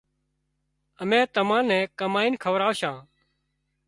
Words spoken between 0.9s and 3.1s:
امين تمان نين ڪمائينَ کوراوشان